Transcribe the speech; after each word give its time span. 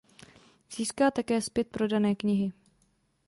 Získá 0.75 1.11
také 1.11 1.41
zpět 1.41 1.67
prodané 1.67 2.15
knihy. 2.15 2.51